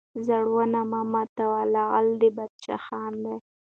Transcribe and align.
زړونه 0.27 0.79
مه 0.91 1.01
ماتوه 1.11 1.59
لعل 1.73 2.07
د 2.21 2.23
بدخشان 2.35 3.13
دی 3.23 3.35